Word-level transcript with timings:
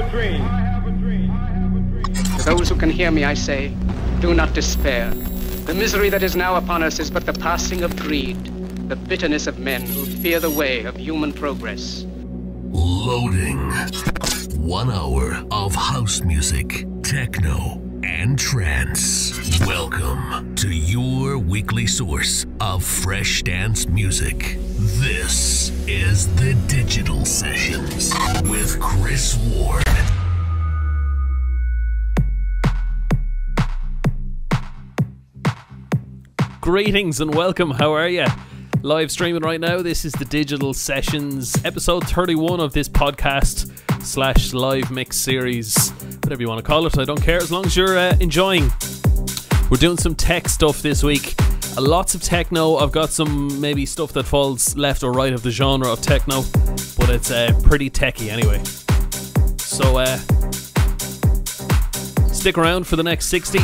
a 0.00 0.10
dream. 0.10 0.42
To 2.38 2.44
those 2.44 2.68
who 2.68 2.76
can 2.76 2.90
hear 2.90 3.10
me, 3.10 3.24
I 3.24 3.34
say, 3.34 3.74
do 4.20 4.34
not 4.34 4.54
despair. 4.54 5.10
The 5.66 5.74
misery 5.74 6.08
that 6.08 6.22
is 6.22 6.34
now 6.34 6.56
upon 6.56 6.82
us 6.82 6.98
is 6.98 7.10
but 7.10 7.26
the 7.26 7.34
passing 7.34 7.82
of 7.82 7.94
greed, 7.96 8.42
the 8.88 8.96
bitterness 8.96 9.46
of 9.46 9.58
men 9.58 9.82
who 9.82 10.06
fear 10.06 10.40
the 10.40 10.50
way 10.50 10.84
of 10.84 10.96
human 10.96 11.32
progress. 11.32 12.06
Loading. 12.70 13.58
One 14.58 14.90
hour 14.90 15.44
of 15.50 15.74
house 15.74 16.22
music, 16.22 16.86
techno, 17.02 17.82
and 18.02 18.38
trance. 18.38 19.60
Welcome 19.66 20.54
to 20.56 20.70
your 20.70 21.36
weekly 21.38 21.86
source 21.86 22.46
of 22.60 22.82
fresh 22.84 23.42
dance 23.42 23.86
music. 23.86 24.56
This 24.98 25.70
is 25.86 26.34
the 26.36 26.54
Digital 26.66 27.24
Sessions 27.24 28.14
with 28.48 28.80
Chris 28.80 29.36
Ward. 29.36 29.89
Greetings 36.70 37.20
and 37.20 37.34
welcome. 37.34 37.72
How 37.72 37.92
are 37.94 38.06
you? 38.06 38.26
Live 38.82 39.10
streaming 39.10 39.42
right 39.42 39.60
now. 39.60 39.82
This 39.82 40.04
is 40.04 40.12
the 40.12 40.24
Digital 40.24 40.72
Sessions, 40.72 41.56
episode 41.64 42.08
31 42.08 42.60
of 42.60 42.72
this 42.72 42.88
podcast 42.88 43.68
slash 44.04 44.52
live 44.52 44.88
mix 44.92 45.16
series, 45.16 45.90
whatever 46.22 46.40
you 46.40 46.48
want 46.48 46.60
to 46.60 46.62
call 46.62 46.86
it. 46.86 46.96
I 46.96 47.04
don't 47.04 47.20
care 47.20 47.38
as 47.38 47.50
long 47.50 47.66
as 47.66 47.76
you're 47.76 47.98
uh, 47.98 48.16
enjoying. 48.20 48.70
We're 49.68 49.78
doing 49.78 49.96
some 49.96 50.14
tech 50.14 50.48
stuff 50.48 50.80
this 50.80 51.02
week. 51.02 51.34
Uh, 51.76 51.80
lots 51.80 52.14
of 52.14 52.22
techno. 52.22 52.76
I've 52.76 52.92
got 52.92 53.10
some 53.10 53.60
maybe 53.60 53.84
stuff 53.84 54.12
that 54.12 54.22
falls 54.22 54.76
left 54.76 55.02
or 55.02 55.10
right 55.12 55.32
of 55.32 55.42
the 55.42 55.50
genre 55.50 55.92
of 55.92 56.00
techno, 56.00 56.42
but 56.96 57.10
it's 57.10 57.32
uh, 57.32 57.52
pretty 57.64 57.90
techy 57.90 58.30
anyway. 58.30 58.62
So 59.58 59.98
uh, 59.98 60.18
stick 62.28 62.56
around 62.56 62.86
for 62.86 62.94
the 62.94 63.02
next 63.02 63.26
60 63.26 63.58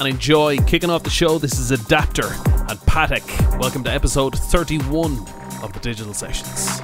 and 0.00 0.08
enjoy. 0.08 0.56
Kicking 0.58 0.90
off 0.90 1.02
the 1.02 1.10
show, 1.10 1.38
this 1.38 1.58
is 1.58 1.70
Adapter 1.70 2.26
and 2.26 2.78
Pattak. 2.80 3.58
Welcome 3.60 3.84
to 3.84 3.90
episode 3.90 4.36
31 4.36 5.18
of 5.62 5.72
the 5.72 5.80
Digital 5.80 6.14
Sessions. 6.14 6.80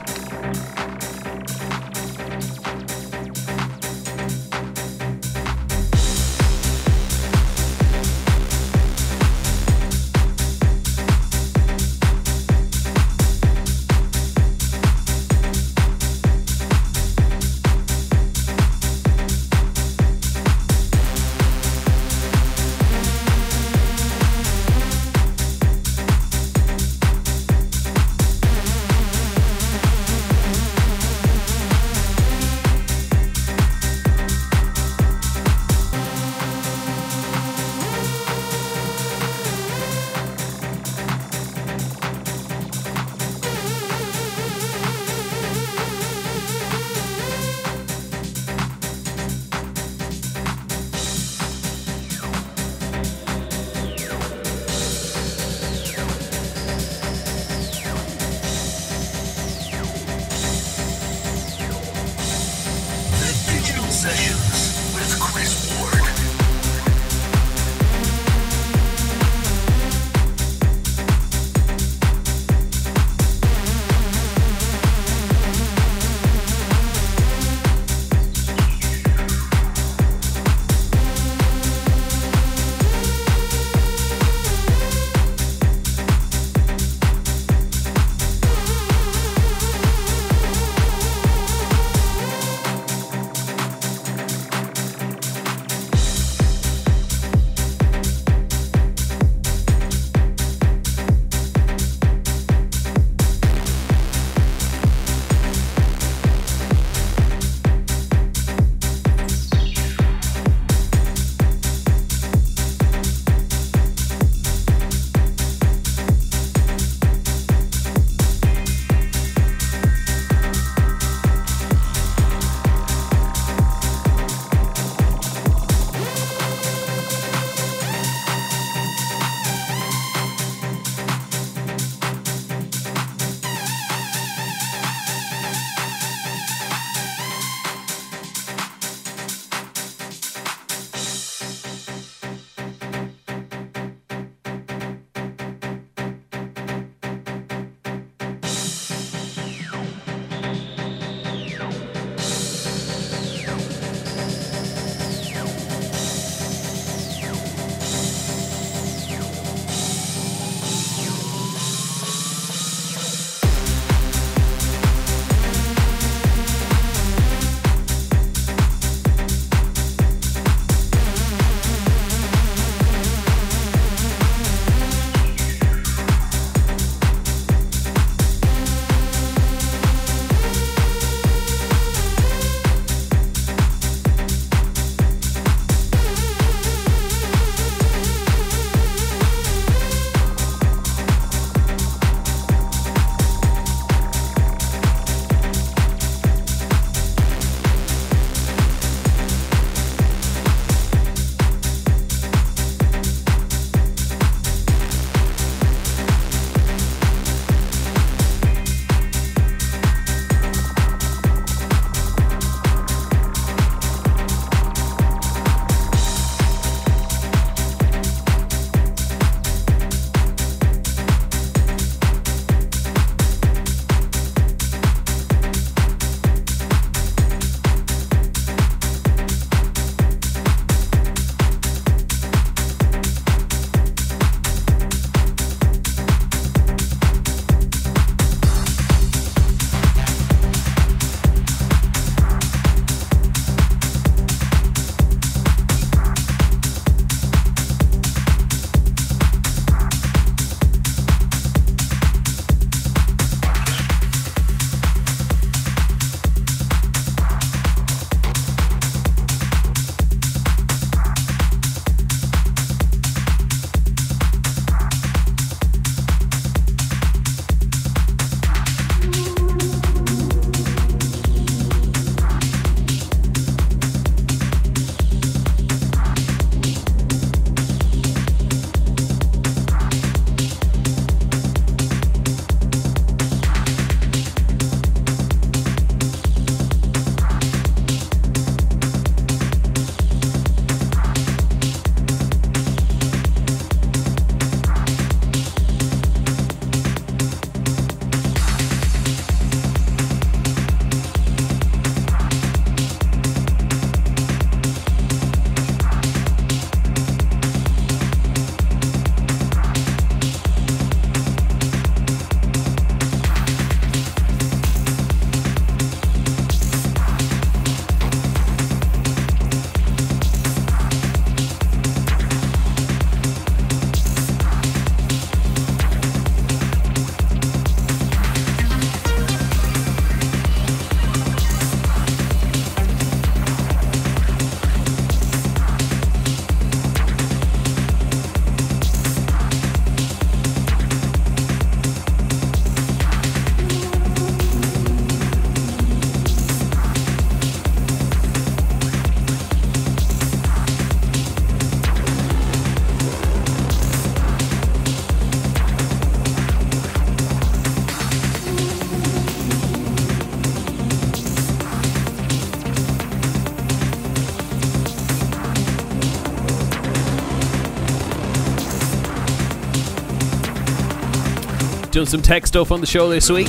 Doing 372.06 372.22
some 372.22 372.22
tech 372.22 372.46
stuff 372.46 372.70
on 372.70 372.80
the 372.80 372.86
show 372.86 373.08
this 373.08 373.28
week. 373.28 373.48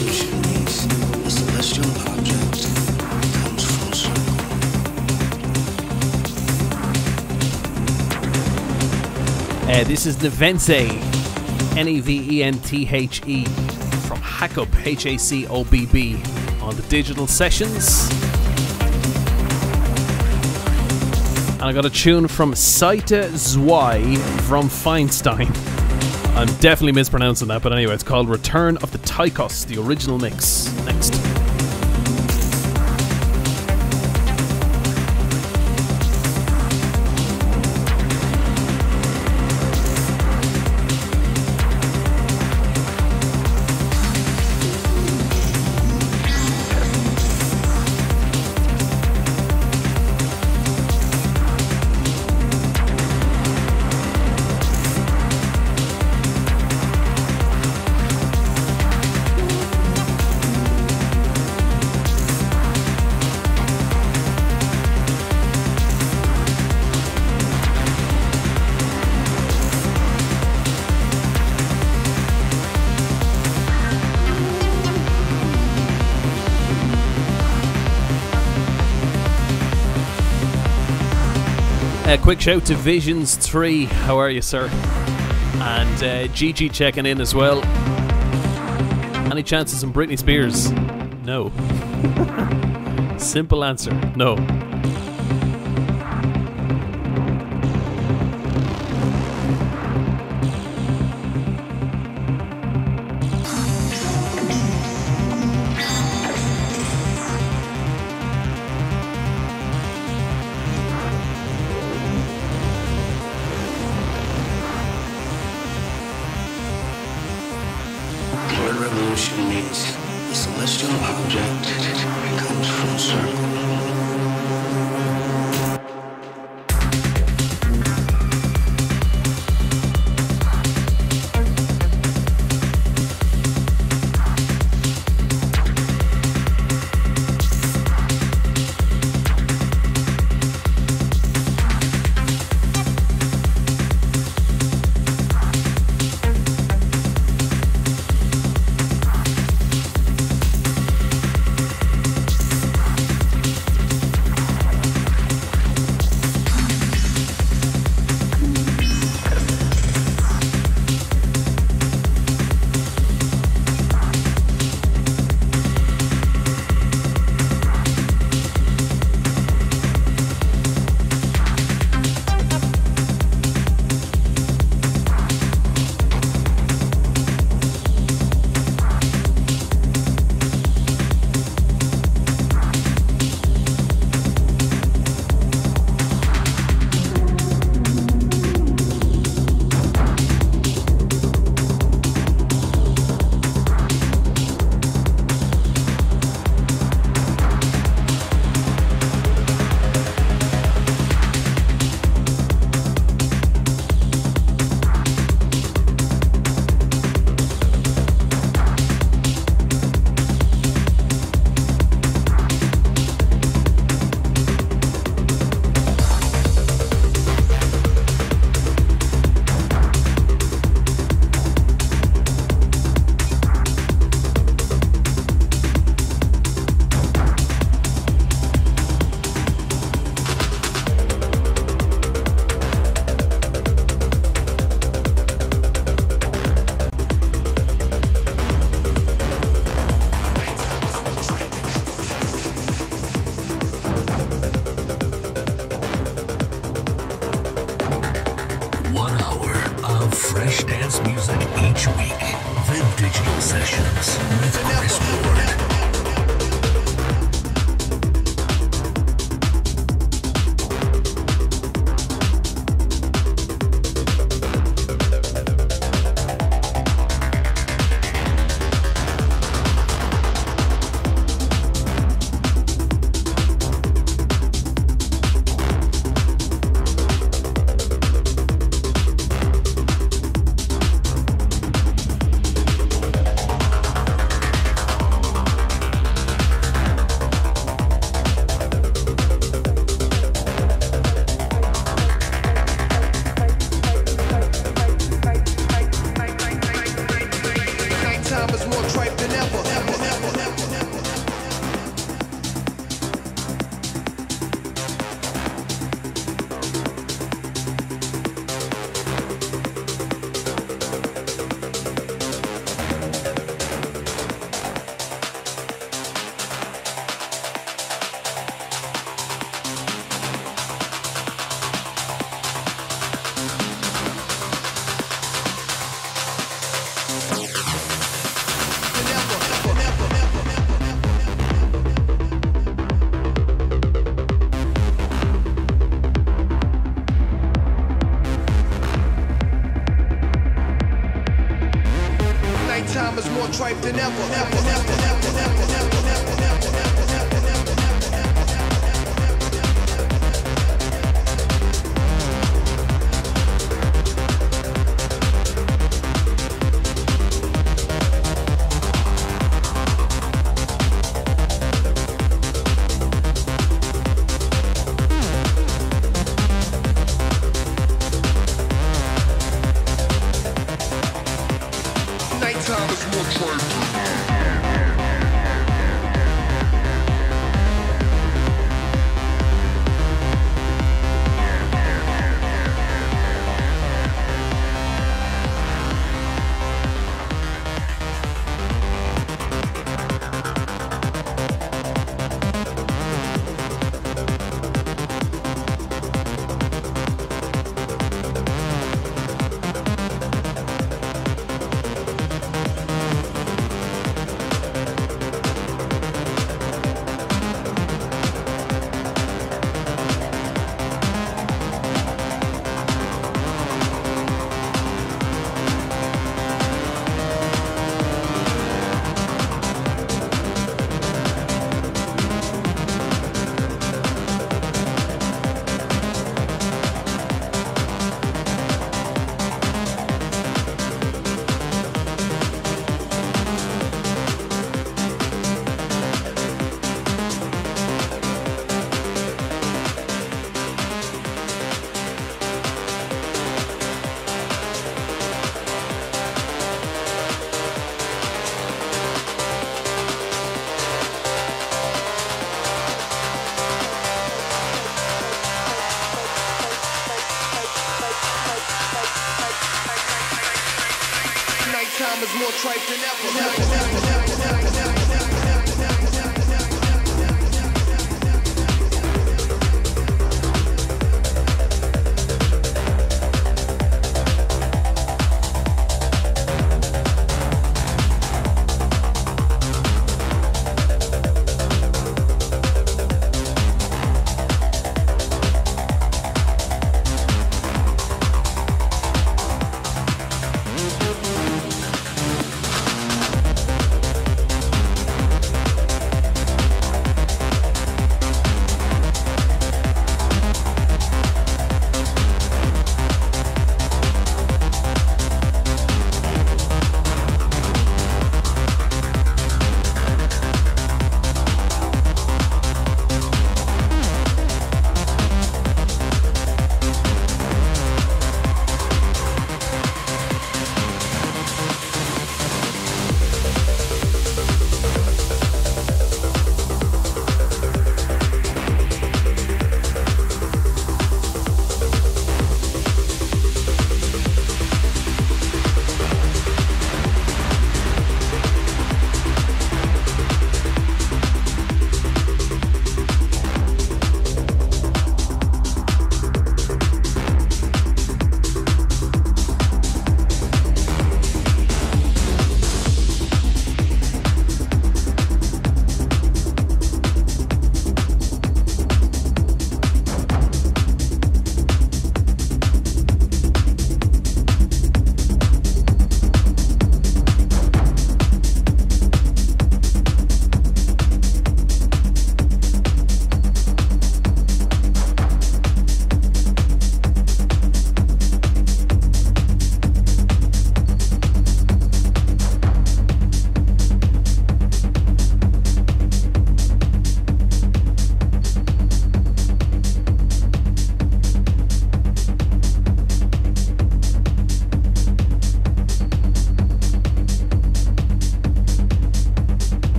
Uh, 9.69 9.83
this 9.83 10.07
is 10.07 10.17
Neventhe, 10.17 10.89
N 11.77 11.87
E 11.87 11.99
V 11.99 12.39
E 12.39 12.43
N 12.43 12.57
T 12.61 12.89
H 12.91 13.21
E, 13.27 13.45
from 14.07 14.17
HACOBB, 14.21 14.87
H 14.87 15.05
A 15.05 15.17
C 15.19 15.45
O 15.45 15.63
B 15.63 15.85
B, 15.85 16.15
on 16.59 16.75
the 16.75 16.81
digital 16.89 17.27
sessions. 17.27 18.09
And 21.53 21.63
I 21.63 21.73
got 21.73 21.85
a 21.85 21.91
tune 21.91 22.27
from 22.27 22.53
Saite 22.53 23.37
Zwei 23.37 24.15
from 24.47 24.67
Feinstein. 24.67 25.55
I'm 26.37 26.45
definitely 26.59 26.91
mispronouncing 26.91 27.47
that, 27.47 27.63
but 27.63 27.73
anyway, 27.73 27.95
it's 27.95 28.03
called 28.03 28.29
Return 28.29 28.77
of 28.77 28.91
the 28.91 28.99
Taikos, 28.99 29.65
the 29.65 29.81
original 29.81 30.19
mix. 30.19 30.71
Next. 30.85 31.26
A 82.07 82.17
quick 82.17 82.39
shout 82.39 82.65
to 82.67 82.73
Visions 82.73 83.35
3. 83.35 83.83
How 83.83 84.17
are 84.17 84.29
you, 84.29 84.41
sir? 84.41 84.69
And 85.59 86.03
uh, 86.03 86.27
Gigi 86.33 86.69
checking 86.69 87.05
in 87.05 87.19
as 87.19 87.35
well. 87.35 87.61
Any 89.29 89.43
chances 89.43 89.83
in 89.83 89.91
Britney 89.91 90.17
Spears? 90.17 90.71
No. 91.25 91.51
Simple 93.17 93.65
answer 93.65 93.91
no. 94.15 94.35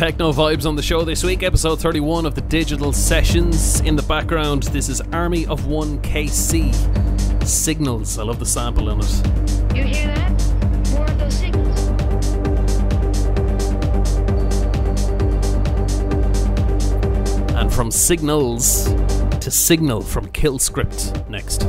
techno 0.00 0.32
vibes 0.32 0.64
on 0.64 0.76
the 0.76 0.82
show 0.82 1.04
this 1.04 1.22
week, 1.22 1.42
episode 1.42 1.78
31 1.78 2.24
of 2.24 2.34
the 2.34 2.40
Digital 2.40 2.90
Sessions. 2.90 3.80
In 3.80 3.96
the 3.96 4.02
background, 4.02 4.62
this 4.62 4.88
is 4.88 5.02
Army 5.12 5.44
of 5.44 5.66
One 5.66 6.00
KC 6.00 6.72
Signals. 7.46 8.18
I 8.18 8.22
love 8.22 8.38
the 8.38 8.46
sample 8.46 8.88
in 8.88 9.00
it. 9.00 9.26
You 9.76 9.82
hear 9.84 10.06
that? 10.06 10.30
And 17.58 17.70
from 17.70 17.90
Signals 17.90 18.84
to 19.40 19.50
Signal 19.50 20.00
from 20.00 20.30
Kill 20.30 20.58
Script 20.58 21.28
next. 21.28 21.66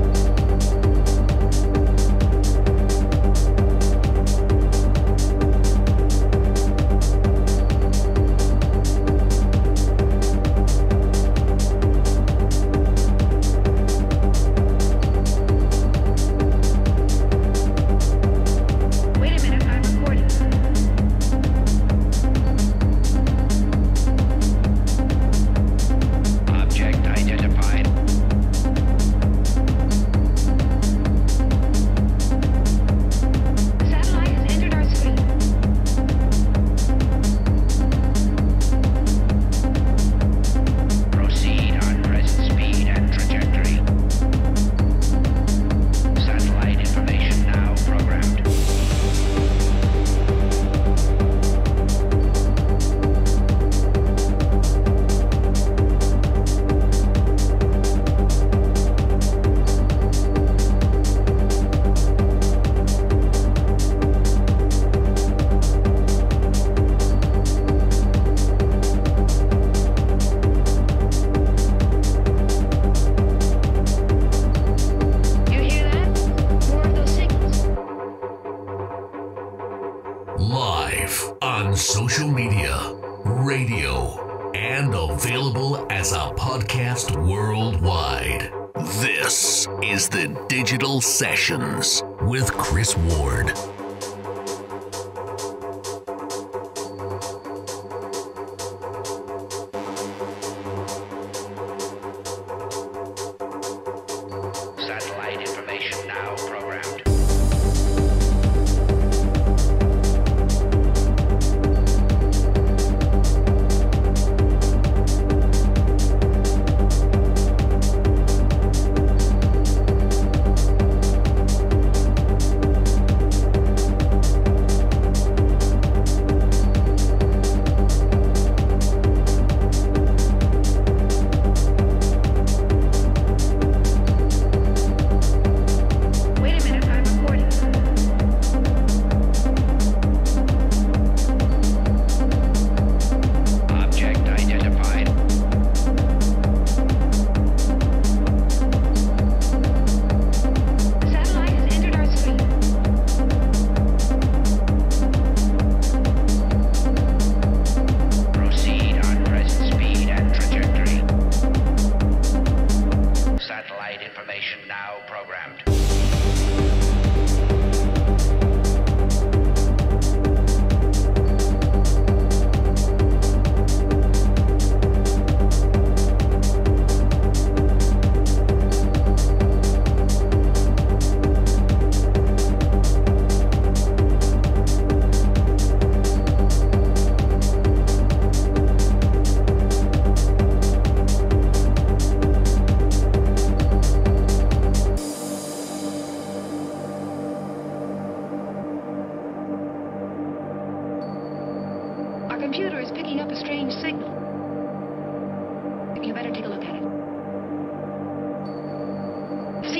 Digital 90.47 91.01
Sessions 91.01 92.03
with 92.21 92.51
Chris 92.53 92.95
Ward. 92.95 93.53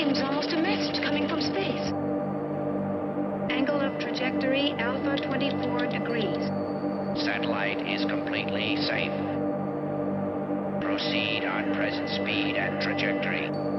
seems 0.02 0.22
almost 0.24 0.50
a 0.50 0.58
message 0.58 1.00
coming 1.04 1.30
from 1.30 1.40
space. 1.40 1.94
Angle 3.52 3.82
of 3.82 4.00
trajectory 4.00 4.74
alpha 4.80 5.16
24 5.28 5.86
degrees. 5.94 6.50
Satellite 7.24 7.86
is 7.86 8.04
completely 8.06 8.78
safe. 8.78 9.14
Proceed 10.82 11.46
on 11.46 11.76
present 11.76 12.10
speed 12.10 12.56
and 12.58 12.82
trajectory. 12.82 13.71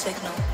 Signal. 0.00 0.49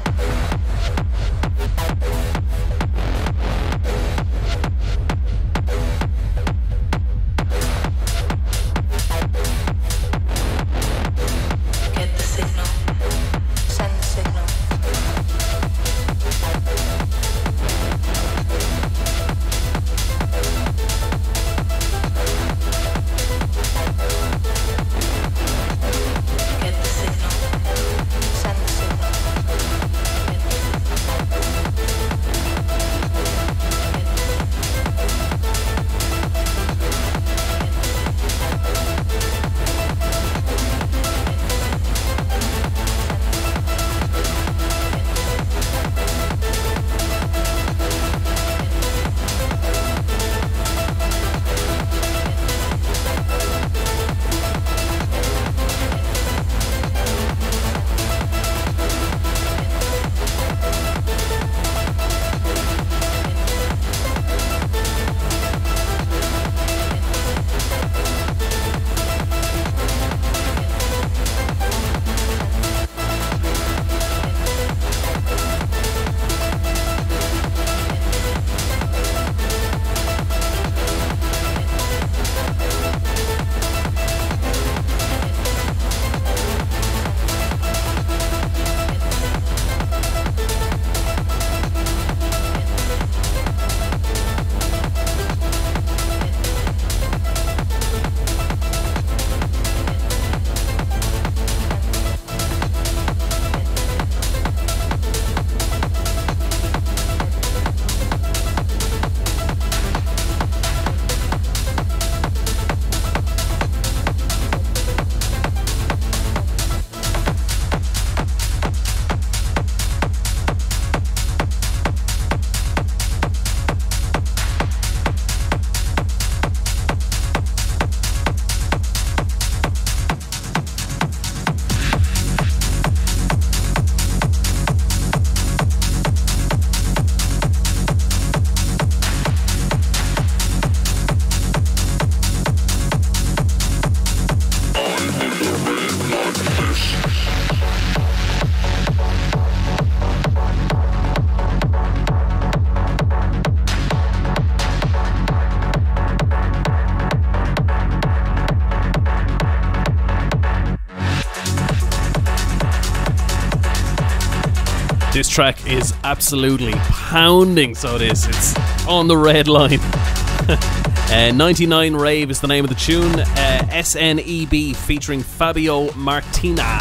Track 165.37 165.67
is 165.67 165.93
absolutely 166.03 166.73
pounding, 166.73 167.75
so 167.75 167.97
it 167.97 168.01
is. 168.01 168.27
It's 168.27 168.57
on 168.87 169.07
the 169.07 169.19
red 169.19 169.49
line. 169.49 169.81
uh, 170.49 171.31
99 171.35 171.95
Rave 171.95 172.31
is 172.31 172.41
the 172.41 172.47
name 172.47 172.65
of 172.65 172.71
the 172.71 172.75
tune. 172.75 173.21
Uh, 173.21 173.67
SNEB 173.69 174.75
featuring 174.75 175.23
Fabio 175.23 175.93
Martina 175.93 176.79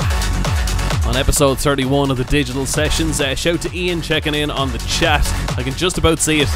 on 1.06 1.18
episode 1.18 1.60
31 1.60 2.12
of 2.12 2.16
the 2.16 2.24
Digital 2.24 2.66
Sessions. 2.66 3.20
Uh, 3.20 3.36
shout 3.36 3.62
to 3.62 3.78
Ian 3.78 4.02
checking 4.02 4.34
in 4.34 4.50
on 4.50 4.72
the 4.72 4.80
chat. 4.88 5.28
I 5.58 5.62
can 5.62 5.74
just 5.74 5.98
about 5.98 6.20
see 6.20 6.40
it. 6.40 6.50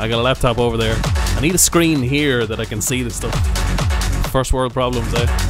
I 0.00 0.08
got 0.08 0.18
a 0.18 0.22
laptop 0.22 0.58
over 0.58 0.76
there. 0.76 1.00
I 1.04 1.38
need 1.40 1.54
a 1.54 1.58
screen 1.58 2.02
here 2.02 2.46
that 2.46 2.58
I 2.58 2.64
can 2.64 2.80
see 2.80 3.04
this 3.04 3.14
stuff. 3.14 3.36
First 4.32 4.52
world 4.52 4.72
problems, 4.72 5.14
eh? 5.14 5.49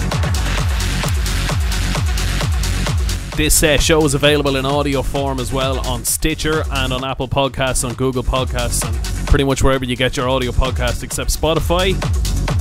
This 3.41 3.63
uh, 3.63 3.79
show 3.79 4.05
is 4.05 4.13
available 4.13 4.57
in 4.57 4.67
audio 4.67 5.01
form 5.01 5.41
as 5.41 5.51
well 5.51 5.81
on 5.89 6.05
Stitcher 6.05 6.63
and 6.73 6.93
on 6.93 7.03
Apple 7.03 7.27
Podcasts, 7.27 7.89
on 7.89 7.95
Google 7.95 8.23
Podcasts, 8.23 8.87
and 8.87 9.27
pretty 9.29 9.45
much 9.45 9.63
wherever 9.63 9.83
you 9.83 9.97
get 9.97 10.15
your 10.15 10.29
audio 10.29 10.53
podcast 10.53 11.03
except 11.03 11.31
Spotify. 11.31 11.95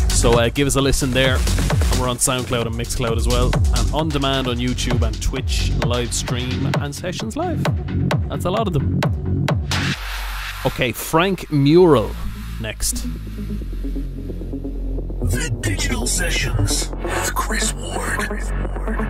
So 0.09 0.39
uh, 0.39 0.47
give 0.47 0.67
us 0.67 0.77
a 0.77 0.81
listen 0.81 1.11
there. 1.11 1.35
And 1.35 1.99
we're 1.99 2.07
on 2.07 2.15
SoundCloud 2.15 2.65
and 2.67 2.75
Mixcloud 2.75 3.17
as 3.17 3.27
well, 3.27 3.51
and 3.75 3.93
on 3.93 4.07
demand 4.07 4.47
on 4.47 4.55
YouTube 4.55 5.05
and 5.05 5.21
Twitch, 5.21 5.69
live 5.85 6.13
stream, 6.13 6.71
and 6.79 6.95
sessions 6.95 7.35
live. 7.35 7.61
That's 8.29 8.45
a 8.45 8.49
lot 8.49 8.65
of 8.65 8.71
them. 8.71 9.01
Okay, 10.65 10.93
Frank 10.93 11.51
Maurel 11.51 12.15
next. 12.61 13.03
The 15.29 15.49
Digital 15.59 16.07
Sessions 16.07 16.89
with 17.03 17.35
Chris 17.35 17.73
Ward. 17.73 18.29
Get 18.29 19.08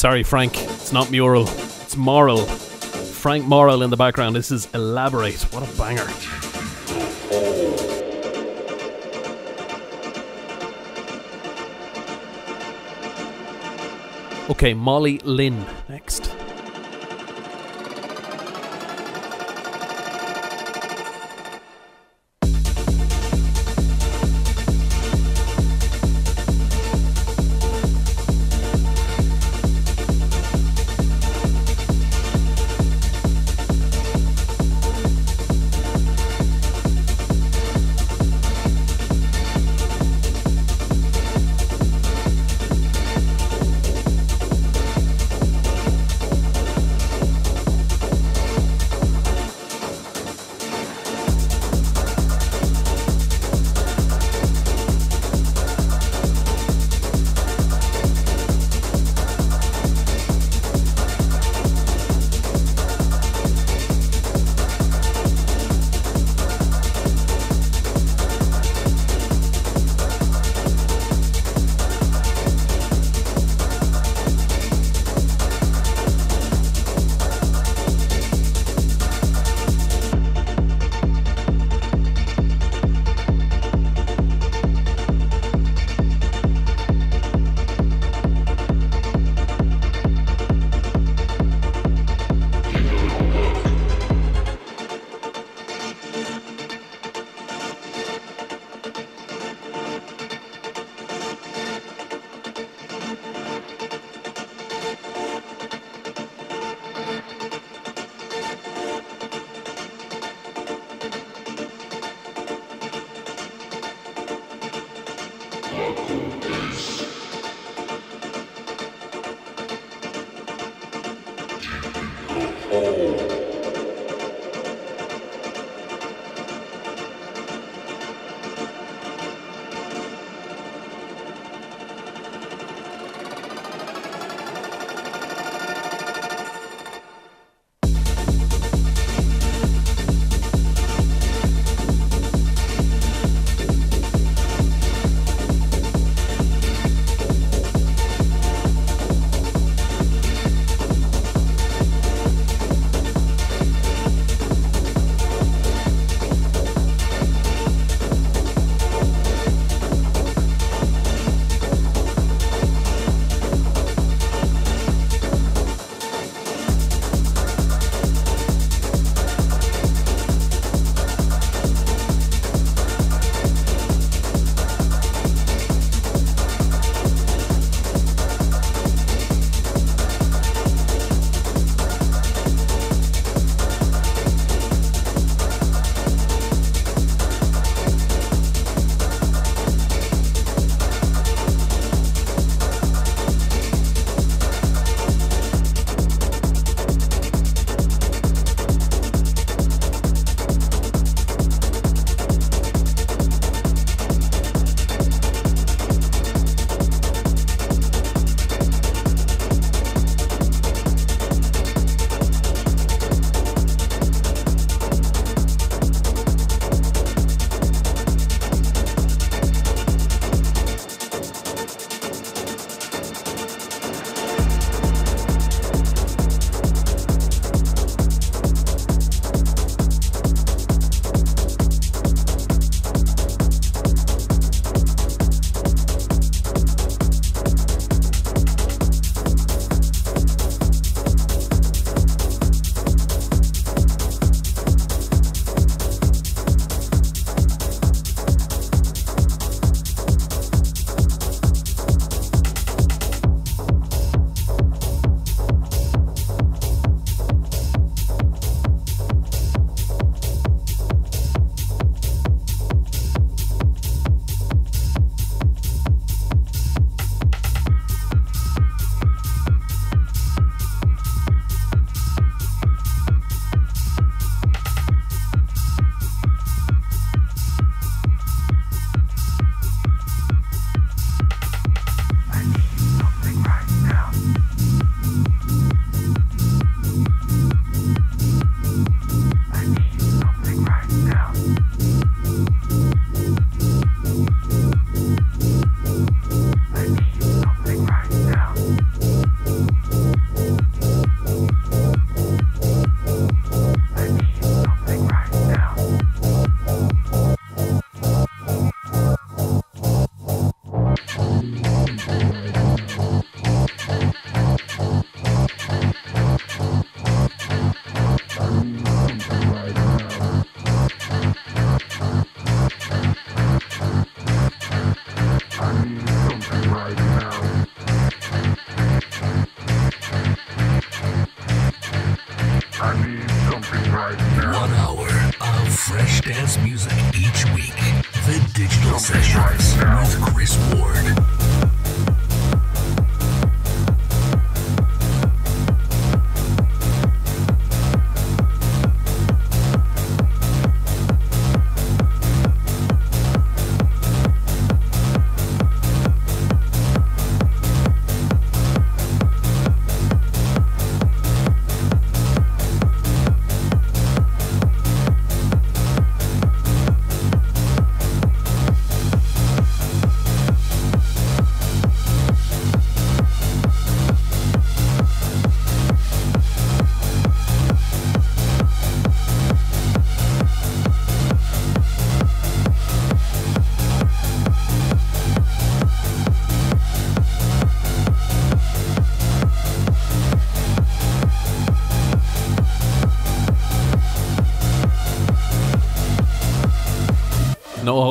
sorry, 0.00 0.22
Frank. 0.22 0.56
It's 0.56 0.94
not 0.94 1.10
mural. 1.10 1.46
It's 1.46 1.94
moral. 1.94 2.46
Frank 2.46 3.44
Maurel 3.44 3.82
in 3.82 3.90
the 3.90 3.98
background. 3.98 4.34
This 4.34 4.50
is 4.50 4.66
Elaborate. 4.72 5.42
What 5.52 5.62
a 5.62 5.76
banger. 5.76 6.08
Okay, 14.48 14.72
Molly 14.72 15.18
Lin 15.18 15.66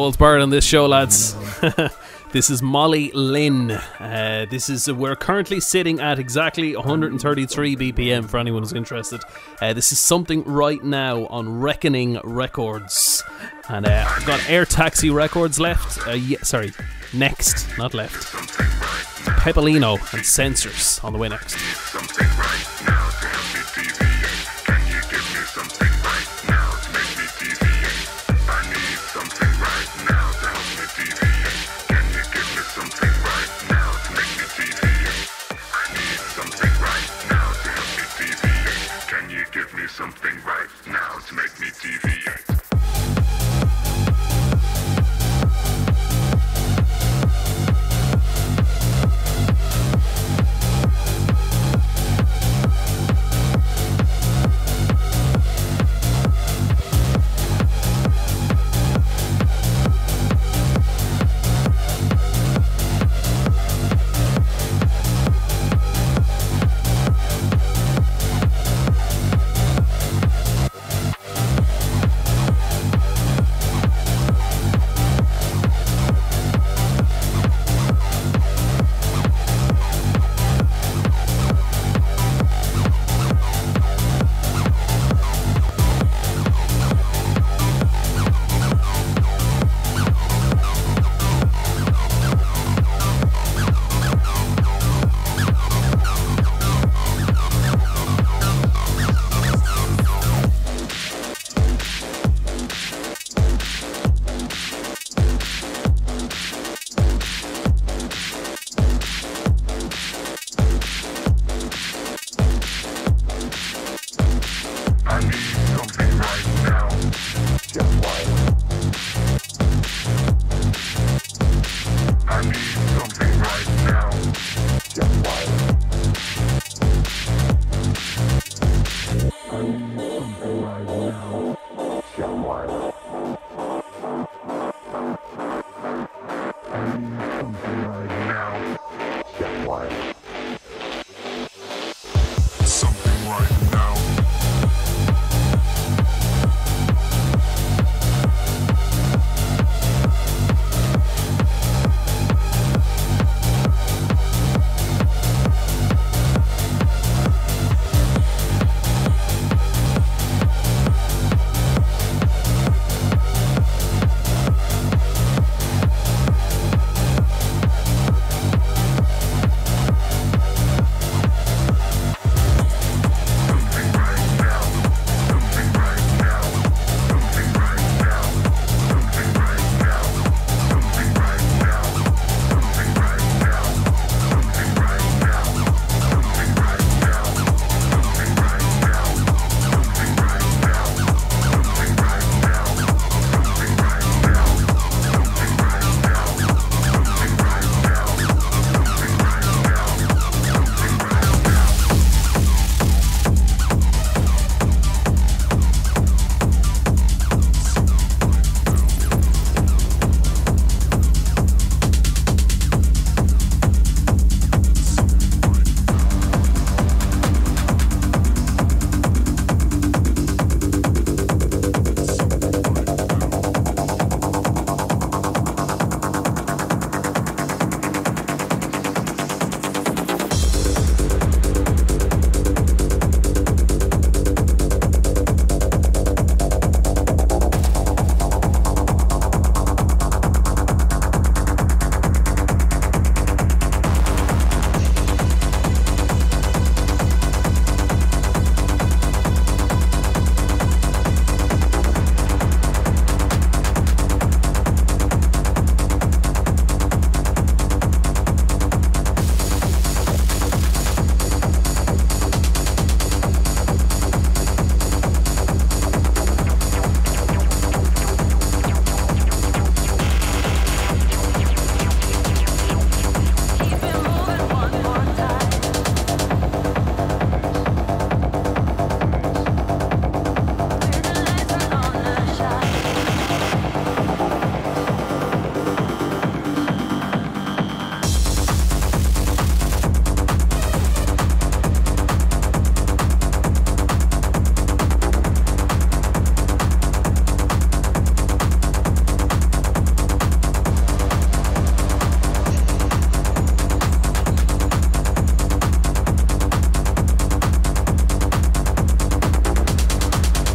Holds 0.09 0.17
barred 0.17 0.41
on 0.41 0.49
this 0.49 0.65
show, 0.65 0.87
lads. 0.87 1.35
this 2.31 2.49
is 2.49 2.63
Molly 2.63 3.11
Lin. 3.13 3.69
Uh, 3.69 4.47
this 4.49 4.67
is 4.67 4.91
we're 4.91 5.15
currently 5.15 5.59
sitting 5.59 5.99
at 5.99 6.17
exactly 6.17 6.75
133 6.75 7.75
BPM 7.75 8.27
for 8.27 8.39
anyone 8.39 8.63
who's 8.63 8.73
interested. 8.73 9.21
Uh, 9.61 9.71
this 9.71 9.91
is 9.91 9.99
something 9.99 10.43
right 10.45 10.83
now 10.83 11.27
on 11.27 11.59
Reckoning 11.59 12.19
Records, 12.23 13.23
and 13.69 13.85
uh, 13.85 14.07
I've 14.09 14.25
got 14.25 14.39
Airtaxi 14.39 15.13
Records 15.13 15.59
left. 15.59 16.07
Uh, 16.07 16.13
yeah, 16.13 16.41
sorry, 16.41 16.73
next, 17.13 17.67
not 17.77 17.93
left. 17.93 18.33
Peppelino 19.43 19.93
and 20.11 20.23
Sensors 20.23 21.03
on 21.03 21.13
the 21.13 21.19
way 21.19 21.29
next. 21.29 21.55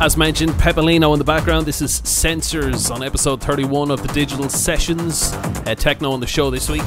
As 0.05 0.19
mentioned, 0.19 0.53
Peppelino 0.53 1.15
in 1.15 1.19
the 1.19 1.25
background. 1.25 1.65
This 1.65 1.81
is 1.81 2.03
Sensors 2.03 2.95
on 2.95 3.03
episode 3.03 3.41
31 3.41 3.91
of 3.91 4.07
the 4.07 4.13
Digital 4.13 4.51
Sessions. 4.51 5.33
Uh, 5.33 5.75
techno 5.75 6.13
on 6.13 6.21
the 6.21 6.27
show 6.27 6.51
this 6.51 6.69
week. 6.69 6.83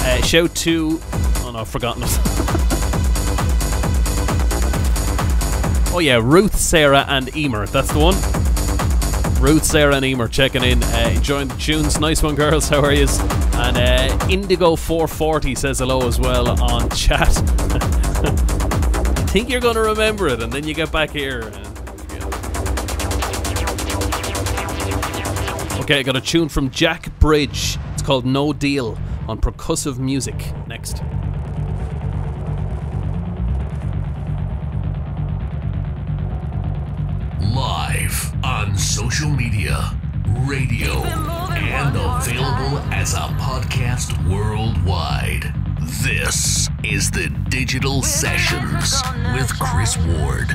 Uh, 0.00 0.20
shout 0.22 0.52
to. 0.56 0.98
Oh 1.44 1.52
no, 1.52 1.60
I've 1.60 1.68
forgotten 1.68 2.02
oh 5.94 6.00
yeah, 6.02 6.18
Ruth, 6.20 6.56
Sarah, 6.56 7.04
and 7.06 7.32
Emer. 7.36 7.68
That's 7.68 7.92
the 7.92 8.00
one. 8.00 8.16
Ruth, 9.40 9.62
Sarah, 9.62 9.94
and 9.94 10.04
Emer 10.04 10.26
checking 10.26 10.64
in, 10.64 10.82
uh, 10.82 11.12
enjoying 11.14 11.46
the 11.46 11.54
tunes. 11.54 12.00
Nice 12.00 12.24
one, 12.24 12.34
girls. 12.34 12.68
How 12.68 12.82
are 12.82 12.92
you? 12.92 13.02
And 13.02 13.76
uh, 13.76 14.08
Indigo440 14.26 15.56
says 15.56 15.78
hello 15.78 16.08
as 16.08 16.18
well 16.18 16.60
on 16.60 16.90
chat. 16.90 17.61
Think 19.32 19.48
you're 19.48 19.62
going 19.62 19.76
to 19.76 19.80
remember 19.80 20.28
it, 20.28 20.42
and 20.42 20.52
then 20.52 20.62
you 20.66 20.74
get 20.74 20.92
back 20.92 21.08
here. 21.08 21.40
And, 21.40 21.54
yeah. 22.10 22.28
Okay, 25.80 26.00
I 26.00 26.02
got 26.02 26.16
a 26.16 26.20
tune 26.20 26.50
from 26.50 26.68
Jack 26.68 27.18
Bridge. 27.18 27.78
It's 27.94 28.02
called 28.02 28.26
No 28.26 28.52
Deal 28.52 28.98
on 29.28 29.40
percussive 29.40 29.96
music. 29.96 30.36
Next. 30.66 31.02
Live 37.54 38.34
on 38.44 38.76
social 38.76 39.30
media, 39.30 39.98
radio, 40.40 40.92
and 41.04 41.96
available 41.96 42.80
as 42.92 43.14
a 43.14 43.28
podcast 43.40 44.12
worldwide. 44.30 45.61
This 46.00 46.68
is 46.82 47.10
the 47.10 47.28
Digital 47.50 48.02
Sessions 48.02 49.02
with 49.34 49.52
Chris 49.60 49.98
Ward. 49.98 50.48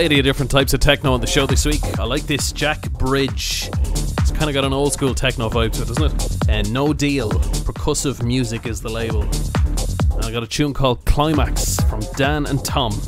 Variety 0.00 0.18
of 0.18 0.24
different 0.24 0.50
types 0.50 0.72
of 0.72 0.80
techno 0.80 1.12
on 1.12 1.20
the 1.20 1.26
show 1.26 1.44
this 1.44 1.66
week. 1.66 1.82
I 1.98 2.04
like 2.04 2.22
this 2.22 2.52
Jack 2.52 2.90
Bridge. 2.92 3.68
It's 4.20 4.30
kind 4.30 4.48
of 4.48 4.54
got 4.54 4.64
an 4.64 4.72
old 4.72 4.94
school 4.94 5.14
techno 5.14 5.50
vibe 5.50 5.72
to 5.72 5.82
it, 5.82 5.88
doesn't 5.88 6.22
it? 6.22 6.48
And 6.48 6.72
No 6.72 6.94
Deal. 6.94 7.28
Percussive 7.28 8.22
music 8.22 8.64
is 8.64 8.80
the 8.80 8.88
label. 8.88 9.24
And 9.24 10.24
I 10.24 10.32
got 10.32 10.42
a 10.42 10.46
tune 10.46 10.72
called 10.72 11.04
Climax 11.04 11.78
from 11.80 12.00
Dan 12.16 12.46
and 12.46 12.64
Tom 12.64 12.98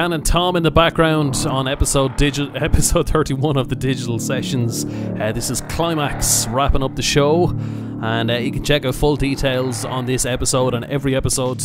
Dan 0.00 0.14
and 0.14 0.24
Tom 0.24 0.56
in 0.56 0.62
the 0.62 0.70
background 0.70 1.36
on 1.46 1.68
episode 1.68 2.12
digi- 2.12 2.50
episode 2.62 3.06
31 3.06 3.58
of 3.58 3.68
the 3.68 3.74
Digital 3.74 4.18
Sessions. 4.18 4.86
Uh, 4.86 5.30
this 5.34 5.50
is 5.50 5.60
Climax 5.60 6.48
wrapping 6.48 6.82
up 6.82 6.96
the 6.96 7.02
show, 7.02 7.50
and 8.00 8.30
uh, 8.30 8.36
you 8.36 8.50
can 8.50 8.64
check 8.64 8.86
out 8.86 8.94
full 8.94 9.16
details 9.16 9.84
on 9.84 10.06
this 10.06 10.24
episode 10.24 10.72
and 10.72 10.86
every 10.86 11.14
episode 11.14 11.60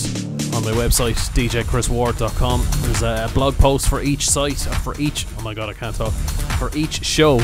on 0.54 0.66
my 0.66 0.72
website 0.72 1.16
djchrisward.com. 1.34 2.66
There's 2.82 3.04
a 3.04 3.32
blog 3.34 3.56
post 3.56 3.88
for 3.88 4.02
each 4.02 4.30
site, 4.30 4.68
uh, 4.68 4.72
for 4.80 5.00
each. 5.00 5.26
Oh 5.40 5.42
my 5.42 5.54
god, 5.54 5.70
I 5.70 5.74
can't 5.74 5.96
talk. 5.96 6.12
For 6.60 6.76
each 6.76 7.06
show, 7.06 7.40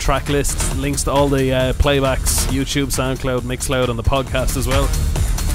track 0.00 0.28
list, 0.28 0.76
links 0.78 1.04
to 1.04 1.12
all 1.12 1.28
the 1.28 1.52
uh, 1.52 1.72
playbacks, 1.74 2.48
YouTube, 2.48 2.86
SoundCloud, 2.86 3.42
Mixcloud, 3.42 3.88
and 3.88 3.96
the 3.96 4.02
podcast 4.02 4.56
as 4.56 4.66
well. 4.66 5.13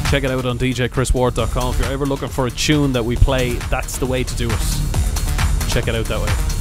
Check 0.10 0.24
it 0.24 0.32
out 0.32 0.44
on 0.44 0.58
djchrisward.com. 0.58 1.76
If 1.76 1.80
you're 1.82 1.92
ever 1.92 2.08
looking 2.08 2.30
for 2.30 2.48
a 2.48 2.52
tune 2.52 2.94
that 2.94 3.06
we 3.06 3.16
play, 3.16 3.54
that's 3.70 4.00
the 4.00 4.08
way 4.08 4.24
to 4.24 4.36
do 4.36 4.50
it. 4.50 4.60
Check 5.70 5.88
it 5.88 5.94
out 5.94 6.06
that 6.06 6.20
way. 6.20 6.59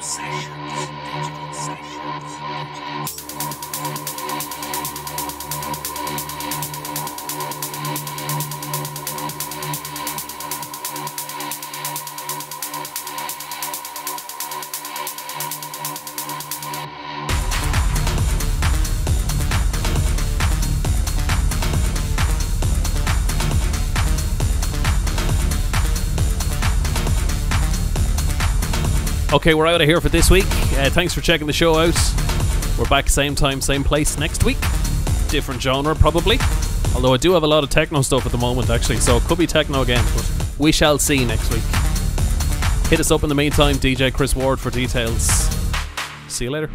Digital 0.00 0.77
Okay, 29.38 29.54
we're 29.54 29.68
out 29.68 29.80
of 29.80 29.86
here 29.86 30.00
for 30.00 30.08
this 30.08 30.30
week. 30.30 30.46
Uh, 30.72 30.90
thanks 30.90 31.14
for 31.14 31.20
checking 31.20 31.46
the 31.46 31.52
show 31.52 31.76
out. 31.76 31.94
We're 32.76 32.88
back 32.90 33.08
same 33.08 33.36
time, 33.36 33.60
same 33.60 33.84
place 33.84 34.18
next 34.18 34.42
week. 34.42 34.58
Different 35.28 35.62
genre, 35.62 35.94
probably. 35.94 36.40
Although 36.92 37.14
I 37.14 37.18
do 37.18 37.34
have 37.34 37.44
a 37.44 37.46
lot 37.46 37.62
of 37.62 37.70
techno 37.70 38.02
stuff 38.02 38.26
at 38.26 38.32
the 38.32 38.38
moment, 38.38 38.68
actually, 38.68 38.96
so 38.96 39.16
it 39.16 39.22
could 39.22 39.38
be 39.38 39.46
techno 39.46 39.82
again, 39.82 40.04
but 40.16 40.28
we 40.58 40.72
shall 40.72 40.98
see 40.98 41.24
next 41.24 41.52
week. 41.52 41.62
Hit 42.90 42.98
us 42.98 43.12
up 43.12 43.22
in 43.22 43.28
the 43.28 43.34
meantime, 43.36 43.76
DJ 43.76 44.12
Chris 44.12 44.34
Ward, 44.34 44.58
for 44.58 44.70
details. 44.70 45.28
See 46.26 46.46
you 46.46 46.50
later. 46.50 46.68